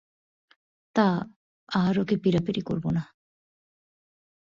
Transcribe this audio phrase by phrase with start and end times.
[0.95, 1.07] তা,
[1.69, 3.03] আর ওকে পীড়াপীড়ি করব না।